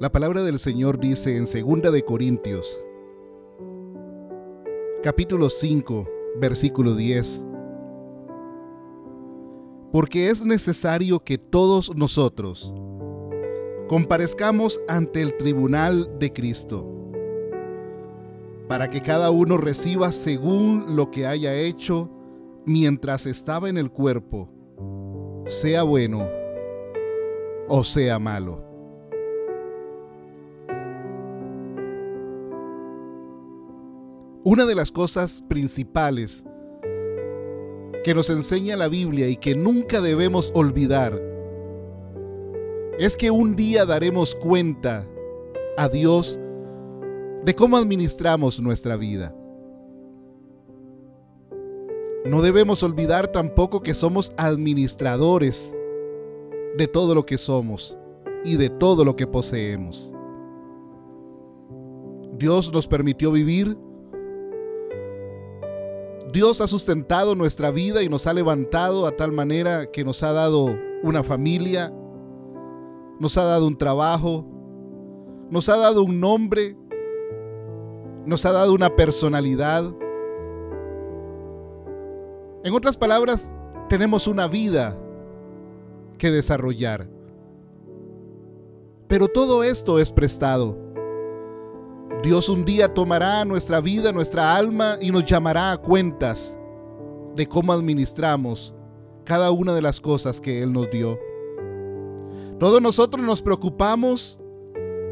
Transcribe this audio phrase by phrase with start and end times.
[0.00, 2.80] La palabra del Señor dice en 2 de Corintios,
[5.02, 6.08] capítulo 5,
[6.40, 7.42] versículo 10,
[9.90, 12.72] porque es necesario que todos nosotros
[13.88, 16.86] comparezcamos ante el tribunal de Cristo,
[18.68, 22.08] para que cada uno reciba según lo que haya hecho
[22.66, 24.48] mientras estaba en el cuerpo,
[25.46, 26.24] sea bueno
[27.66, 28.67] o sea malo.
[34.44, 36.44] Una de las cosas principales
[38.04, 41.20] que nos enseña la Biblia y que nunca debemos olvidar
[42.98, 45.06] es que un día daremos cuenta
[45.76, 46.38] a Dios
[47.44, 49.34] de cómo administramos nuestra vida.
[52.24, 55.72] No debemos olvidar tampoco que somos administradores
[56.76, 57.96] de todo lo que somos
[58.44, 60.12] y de todo lo que poseemos.
[62.38, 63.76] Dios nos permitió vivir.
[66.32, 70.32] Dios ha sustentado nuestra vida y nos ha levantado a tal manera que nos ha
[70.32, 71.92] dado una familia,
[73.18, 74.44] nos ha dado un trabajo,
[75.50, 76.76] nos ha dado un nombre,
[78.26, 79.90] nos ha dado una personalidad.
[82.62, 83.50] En otras palabras,
[83.88, 84.98] tenemos una vida
[86.18, 87.08] que desarrollar.
[89.06, 90.76] Pero todo esto es prestado.
[92.22, 96.56] Dios un día tomará nuestra vida, nuestra alma y nos llamará a cuentas
[97.36, 98.74] de cómo administramos
[99.24, 101.16] cada una de las cosas que Él nos dio.
[102.58, 104.36] Todos nosotros nos preocupamos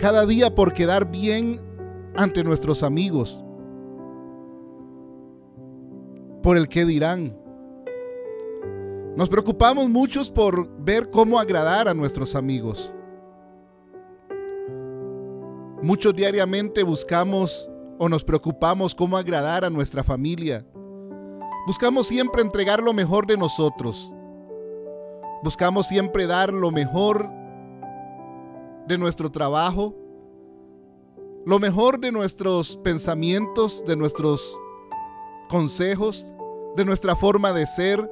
[0.00, 1.60] cada día por quedar bien
[2.16, 3.44] ante nuestros amigos,
[6.42, 7.38] por el que dirán.
[9.14, 12.92] Nos preocupamos muchos por ver cómo agradar a nuestros amigos.
[15.80, 17.68] Muchos diariamente buscamos
[17.98, 20.66] o nos preocupamos cómo agradar a nuestra familia.
[21.68, 24.12] Buscamos siempre entregar lo mejor de nosotros.
[25.42, 27.30] Buscamos siempre dar lo mejor
[28.88, 29.94] de nuestro trabajo,
[31.46, 34.58] lo mejor de nuestros pensamientos, de nuestros
[35.48, 36.26] consejos,
[36.74, 38.10] de nuestra forma de ser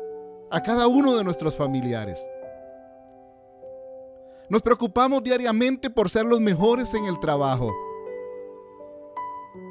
[0.52, 2.20] a cada uno de nuestros familiares.
[4.48, 7.74] Nos preocupamos diariamente por ser los mejores en el trabajo,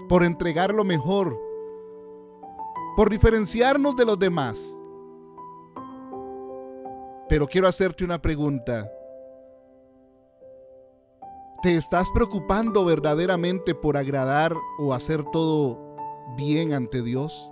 [0.09, 1.39] por entregar lo mejor,
[2.97, 4.77] por diferenciarnos de los demás.
[7.29, 8.91] Pero quiero hacerte una pregunta.
[11.63, 15.79] ¿Te estás preocupando verdaderamente por agradar o hacer todo
[16.35, 17.49] bien ante Dios?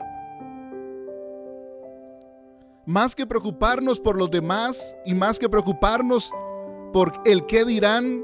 [2.85, 6.31] Más que preocuparnos por los demás y más que preocuparnos
[6.93, 8.23] por el qué dirán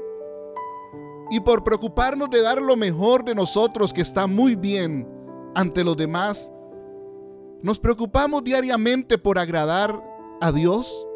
[1.30, 5.06] y por preocuparnos de dar lo mejor de nosotros que está muy bien
[5.54, 6.50] ante los demás,
[7.62, 10.02] nos preocupamos diariamente por agradar
[10.40, 11.06] a Dios.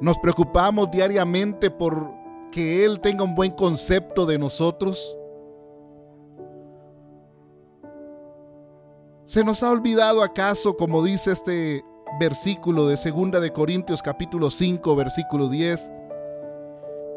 [0.00, 2.10] Nos preocupamos diariamente por
[2.50, 5.16] que Él tenga un buen concepto de nosotros.
[9.26, 11.84] ¿Se nos ha olvidado acaso, como dice este
[12.18, 15.99] versículo de 2 de Corintios capítulo 5, versículo 10?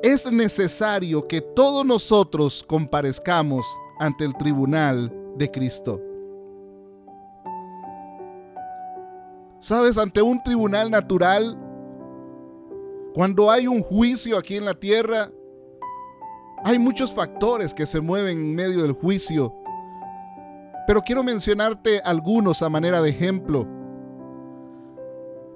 [0.03, 3.65] Es necesario que todos nosotros comparezcamos
[3.99, 6.01] ante el tribunal de Cristo.
[9.61, 11.57] Sabes, ante un tribunal natural
[13.13, 15.31] cuando hay un juicio aquí en la tierra,
[16.65, 19.55] hay muchos factores que se mueven en medio del juicio.
[20.85, 23.65] Pero quiero mencionarte algunos a manera de ejemplo.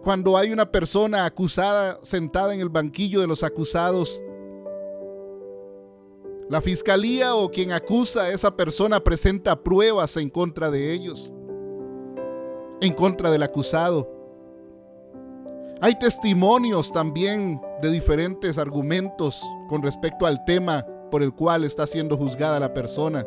[0.06, 4.22] Cuando hay una persona acusada sentada en el banquillo de los acusados,
[6.50, 11.32] la fiscalía o quien acusa a esa persona presenta pruebas en contra de ellos,
[12.80, 14.10] en contra del acusado.
[15.82, 22.18] Hay testimonios también de diferentes argumentos con respecto al tema por el cual está siendo
[22.18, 23.26] juzgada la persona.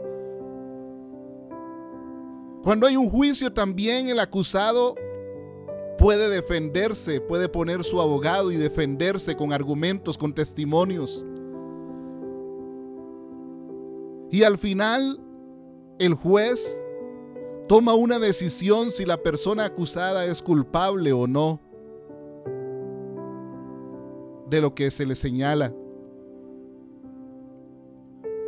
[2.62, 4.94] Cuando hay un juicio también el acusado
[5.98, 11.24] puede defenderse, puede poner su abogado y defenderse con argumentos, con testimonios.
[14.30, 15.20] Y al final
[15.98, 16.80] el juez
[17.68, 21.60] toma una decisión si la persona acusada es culpable o no
[24.48, 25.72] de lo que se le señala.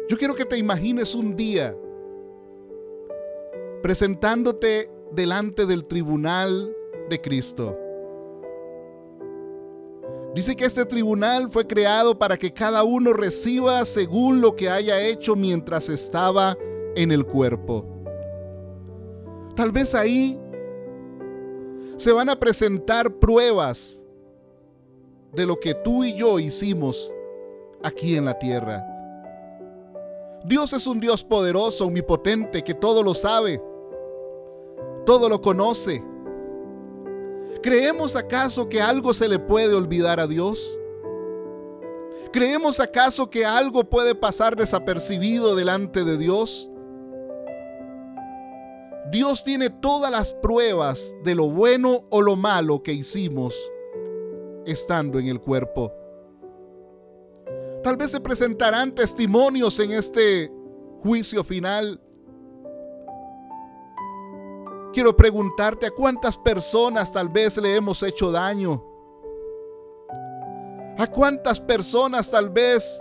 [0.08, 1.76] Yo quiero que te imagines un día
[3.82, 6.74] presentándote delante del tribunal
[7.08, 7.78] de Cristo.
[10.34, 15.00] Dice que este tribunal fue creado para que cada uno reciba según lo que haya
[15.00, 16.56] hecho mientras estaba
[16.96, 17.84] en el cuerpo.
[19.54, 20.38] Tal vez ahí
[21.96, 24.02] se van a presentar pruebas
[25.32, 27.12] de lo que tú y yo hicimos
[27.82, 28.82] aquí en la tierra.
[30.44, 33.62] Dios es un Dios poderoso, omnipotente, que todo lo sabe,
[35.04, 36.02] todo lo conoce.
[37.62, 40.78] ¿Creemos acaso que algo se le puede olvidar a Dios?
[42.32, 46.68] ¿Creemos acaso que algo puede pasar desapercibido delante de Dios?
[49.12, 53.54] Dios tiene todas las pruebas de lo bueno o lo malo que hicimos
[54.64, 55.92] estando en el cuerpo.
[57.84, 60.50] Tal vez se presentarán testimonios en este
[61.02, 62.00] juicio final.
[64.92, 68.84] Quiero preguntarte a cuántas personas tal vez le hemos hecho daño.
[70.98, 73.00] A cuántas personas tal vez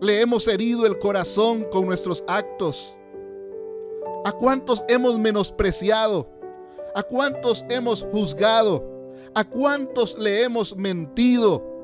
[0.00, 2.96] le hemos herido el corazón con nuestros actos.
[4.24, 6.28] A cuántos hemos menospreciado.
[6.94, 8.84] A cuántos hemos juzgado.
[9.34, 11.77] A cuántos le hemos mentido.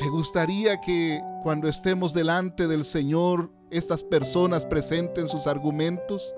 [0.00, 6.34] ¿Te gustaría que cuando estemos delante del Señor estas personas presenten sus argumentos?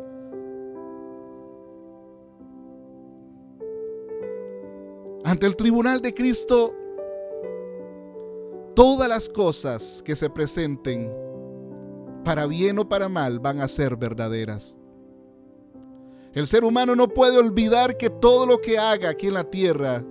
[5.22, 6.74] Ante el tribunal de Cristo,
[8.74, 11.08] todas las cosas que se presenten,
[12.24, 14.76] para bien o para mal, van a ser verdaderas.
[16.32, 20.04] El ser humano no puede olvidar que todo lo que haga aquí en la tierra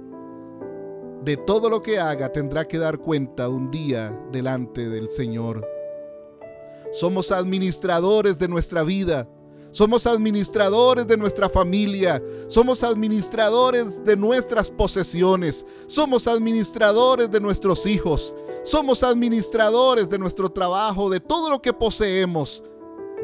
[1.23, 5.68] de todo lo que haga tendrá que dar cuenta un día delante del Señor.
[6.94, 9.27] Somos administradores de nuestra vida.
[9.71, 12.21] Somos administradores de nuestra familia.
[12.47, 15.65] Somos administradores de nuestras posesiones.
[15.88, 18.35] Somos administradores de nuestros hijos.
[18.63, 22.63] Somos administradores de nuestro trabajo, de todo lo que poseemos.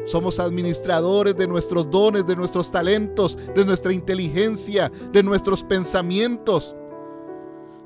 [0.04, 6.74] Somos administradores de nuestros dones, de nuestros talentos, de nuestra inteligencia, de nuestros pensamientos.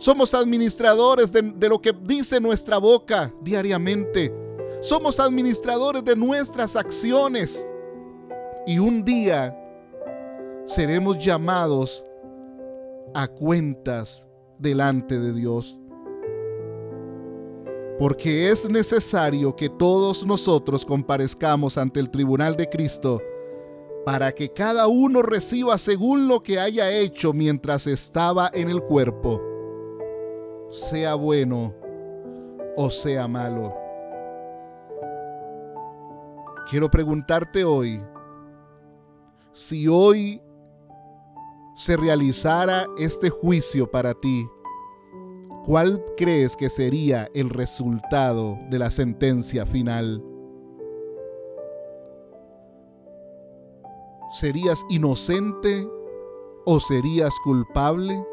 [0.02, 4.34] Somos administradores de, lo que dice nuestra boca diariamente.
[4.80, 7.64] Somos administradores de nuestras acciones.
[8.66, 9.56] Y un día
[10.66, 12.04] seremos llamados
[13.14, 14.26] a cuentas
[14.58, 15.78] delante de Dios.
[17.96, 23.22] Porque es necesario que todos nosotros comparezcamos ante el tribunal de Cristo
[24.04, 29.51] para que cada uno reciba según lo que haya hecho mientras estaba en el cuerpo
[30.72, 31.74] sea bueno
[32.78, 33.74] o sea malo.
[36.70, 38.02] Quiero preguntarte hoy,
[39.52, 40.40] si hoy
[41.76, 44.48] se realizara este juicio para ti,
[45.66, 50.24] ¿cuál crees que sería el resultado de la sentencia final?
[54.30, 55.86] ¿Serías inocente
[56.64, 58.24] o serías culpable?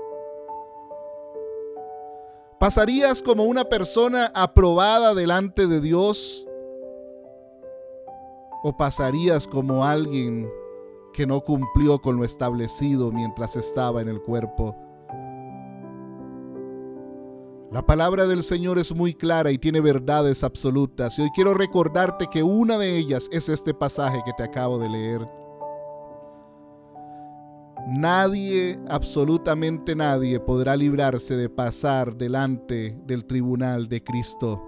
[2.59, 6.45] ¿Pasarías como una persona aprobada delante de Dios?
[8.63, 10.51] ¿O pasarías como alguien
[11.13, 14.75] que no cumplió con lo establecido mientras estaba en el cuerpo?
[17.71, 21.17] La palabra del Señor es muy clara y tiene verdades absolutas.
[21.17, 24.89] Y hoy quiero recordarte que una de ellas es este pasaje que te acabo de
[24.89, 25.38] leer.
[27.91, 34.63] Nadie, absolutamente nadie, podrá librarse de pasar delante del tribunal de Cristo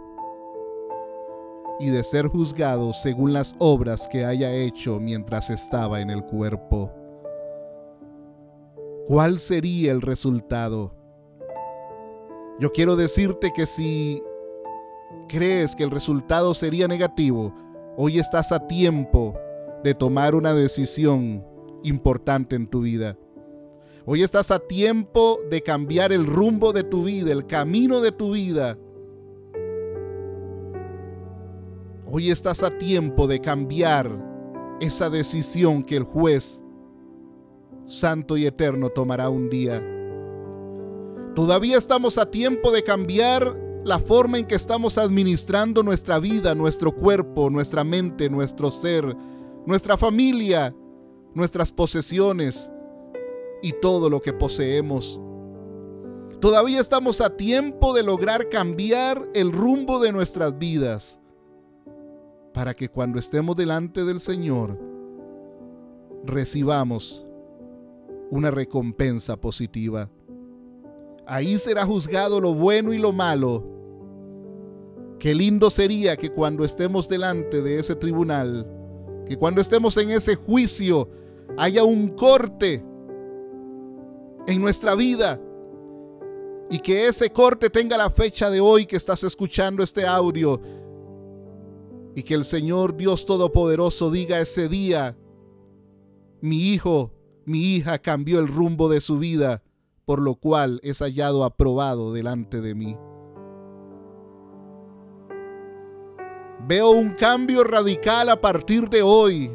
[1.80, 6.92] y de ser juzgado según las obras que haya hecho mientras estaba en el cuerpo.
[9.08, 10.96] ¿Cuál sería el resultado?
[12.60, 14.24] Yo quiero decirte que si
[15.28, 17.54] crees que el resultado sería negativo,
[17.98, 19.36] hoy estás a tiempo
[19.84, 21.51] de tomar una decisión
[21.84, 23.18] importante en tu vida.
[24.06, 28.34] Hoy estás a tiempo de cambiar el rumbo de tu vida, el camino de tu
[28.34, 28.78] vida.
[32.10, 34.10] Hoy estás a tiempo de cambiar
[34.82, 36.62] esa decisión que el juez
[37.86, 39.82] santo y eterno tomará un día.
[41.36, 46.92] Todavía estamos a tiempo de cambiar la forma en que estamos administrando nuestra vida, nuestro
[46.92, 49.16] cuerpo, nuestra mente, nuestro ser,
[49.66, 50.76] nuestra familia,
[51.34, 52.70] nuestras posesiones
[53.62, 55.20] y todo lo que poseemos.
[56.40, 61.20] Todavía estamos a tiempo de lograr cambiar el rumbo de nuestras vidas
[62.54, 64.78] para que cuando estemos delante del Señor
[66.26, 67.26] recibamos
[68.32, 70.10] una recompensa positiva.
[71.28, 73.64] Ahí será juzgado lo bueno y lo malo.
[75.20, 78.68] Qué lindo sería que cuando estemos delante de ese tribunal,
[79.28, 81.08] que cuando estemos en ese juicio,
[81.58, 82.84] haya un corte
[84.48, 85.40] en nuestra vida
[86.70, 90.62] y que ese corte tenga la fecha de hoy que estás escuchando este audio
[92.16, 95.18] y que el Señor Dios Todopoderoso diga ese día,
[96.42, 97.12] mi hijo,
[97.46, 99.64] mi hija cambió el rumbo de su vida,
[100.06, 102.98] por lo cual es hallado aprobado delante de mí.
[106.68, 109.52] Veo un cambio radical a partir de hoy.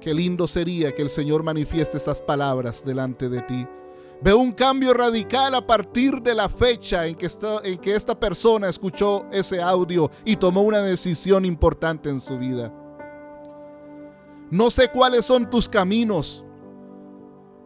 [0.00, 3.66] Qué lindo sería que el Señor manifieste esas palabras delante de ti.
[4.22, 7.26] Veo un cambio radical a partir de la fecha en que,
[7.94, 12.72] esta, persona escuchó ese audio y tomó una decisión importante en su vida.
[14.50, 16.44] No sé cuáles son tus caminos.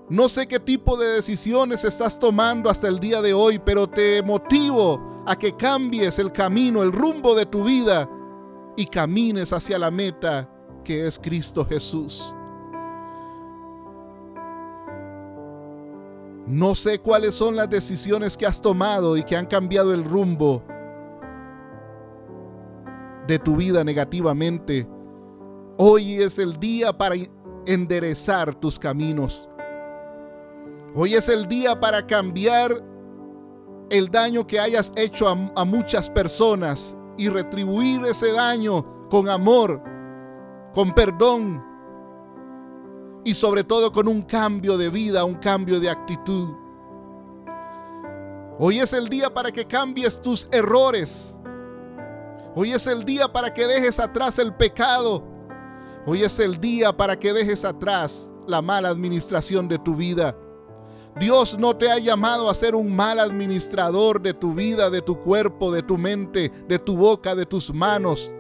[0.09, 4.23] No sé qué tipo de decisiones estás tomando hasta el día de hoy, pero te
[4.23, 8.09] motivo a que cambies el camino, el rumbo de tu vida
[8.77, 10.54] y camines hacia la meta
[10.85, 12.33] que es Cristo Jesús.
[16.47, 20.63] No sé cuáles son las decisiones que has tomado y que han cambiado el rumbo
[23.27, 24.87] de tu vida negativamente.
[25.79, 27.17] Hoy es el día para
[27.67, 29.49] enderezar tus caminos.
[30.95, 32.85] Hoy es el día para cambiar
[33.91, 39.83] el daño que hayas hecho a, muchas personas y retribuir ese daño con amor,
[40.75, 41.65] con perdón
[43.25, 46.49] y sobre todo con un cambio de vida, un cambio de actitud.
[48.59, 51.35] Hoy es el día para que cambies tus errores.
[52.55, 55.25] Hoy es el día para que dejes atrás el pecado.
[56.07, 60.37] Hoy es el día para que dejes atrás la mala administración de tu vida.
[61.19, 65.19] Dios no te ha llamado a ser un mal administrador de tu vida, de tu
[65.21, 68.33] cuerpo, de tu mente, de tu boca, de tus manos,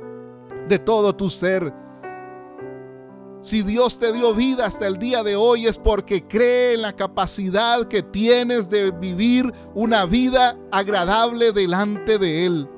[0.69, 1.73] de todo tu ser.
[3.45, 6.95] Si Dios te dio vida hasta el día de hoy es porque cree en la
[6.95, 12.71] capacidad que tienes de vivir una vida agradable delante de Él.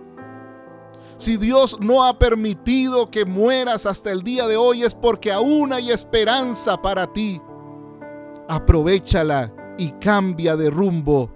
[1.18, 5.72] Si Dios no ha permitido que mueras hasta el día de hoy es porque aún
[5.72, 7.40] hay esperanza para ti.
[8.48, 11.30] Aprovechala y cambia de rumbo.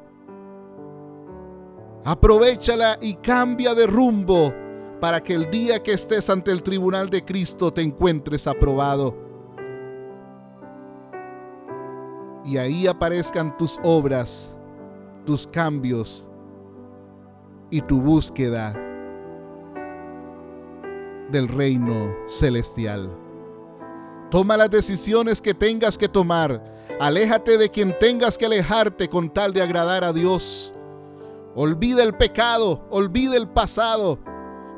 [2.05, 4.53] Aprovechala y cambia de rumbo
[5.01, 9.17] para que el día que estés ante el tribunal de Cristo te encuentres aprobado.
[12.45, 14.55] Y ahí aparezcan tus obras,
[15.25, 16.29] tus cambios
[17.71, 18.75] y tu búsqueda
[21.31, 23.17] del reino celestial.
[24.31, 26.63] Toma las decisiones que tengas que tomar.
[27.01, 30.75] Aléjate de quien tengas que alejarte con tal de agradar a Dios.
[31.55, 34.19] Olvida el pecado, olvida el pasado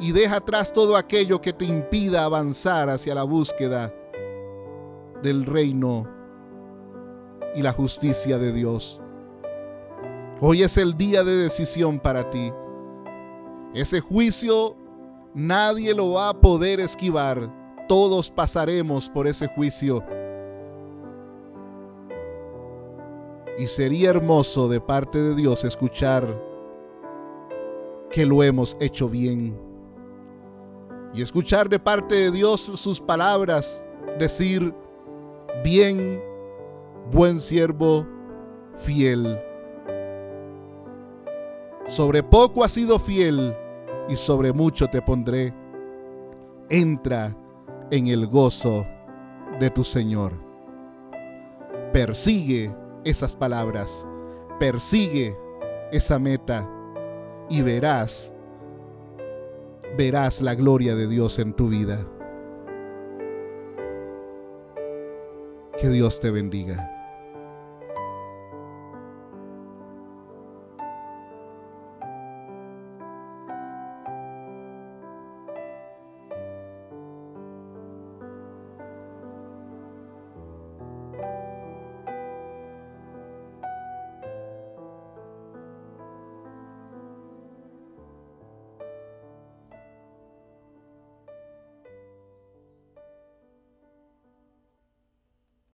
[0.00, 3.94] y deja atrás todo aquello que te impida avanzar hacia la búsqueda
[5.22, 6.08] del reino
[7.54, 9.00] y la justicia de Dios.
[10.40, 12.52] Hoy es el día de decisión para ti.
[13.75, 14.76] Ese juicio
[15.34, 17.50] Nadie lo va a poder esquivar.
[17.88, 20.04] Todos pasaremos por ese juicio.
[23.58, 26.38] Y sería hermoso de parte de Dios escuchar
[28.11, 29.58] que lo hemos hecho bien.
[31.14, 33.85] Y escuchar de parte de Dios sus palabras,
[34.19, 34.75] decir,
[35.62, 36.23] bien,
[37.11, 38.07] buen siervo,
[38.78, 39.38] fiel.
[41.87, 43.54] Sobre poco has sido fiel,
[44.09, 45.54] y sobre mucho te pondré.
[46.69, 47.37] Entra
[47.90, 48.87] en el gozo
[49.61, 50.33] de tu Señor.
[51.92, 54.07] Persigue esas palabras,
[54.59, 55.37] persigue
[55.90, 56.69] esa meta
[57.49, 58.31] y verás,
[59.96, 62.06] verás la gloria de Dios en tu vida.
[65.80, 66.91] Que Dios te bendiga.